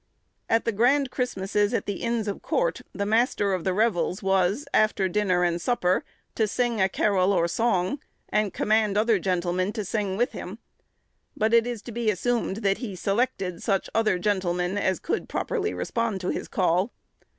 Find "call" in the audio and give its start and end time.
16.47-16.91